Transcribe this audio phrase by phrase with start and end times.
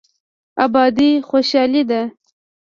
[0.65, 2.01] ابادي خوشحالي ده.